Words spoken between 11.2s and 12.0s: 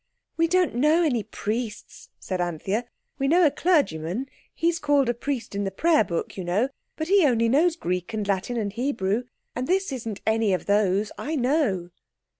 know."